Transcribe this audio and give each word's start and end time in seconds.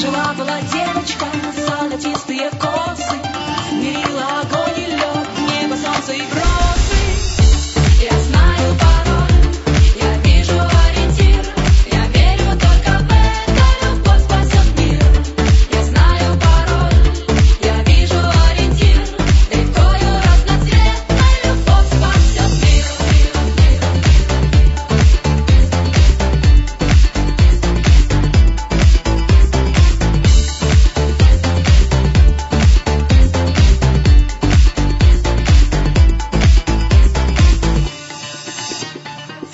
Жила 0.00 0.32
была 0.32 0.58
девочка, 0.62 1.26
золотистые 1.54 2.48
косы. 2.58 3.29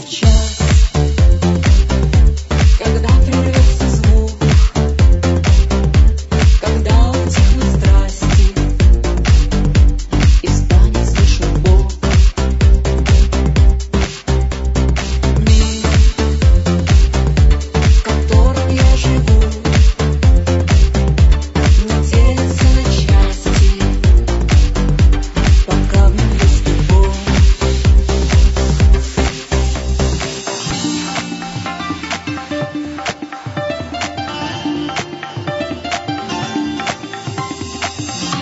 Show. 0.09 0.46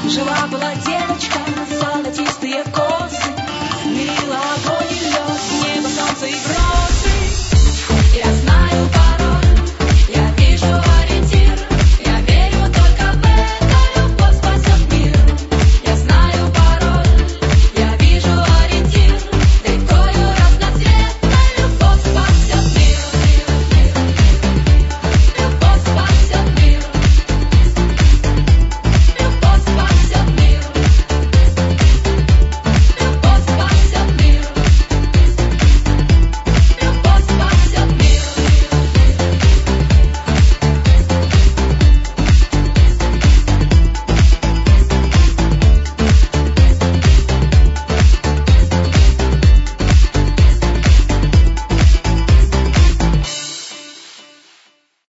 Жила 0.07 0.47
была 0.51 0.75
девочка 0.75 1.44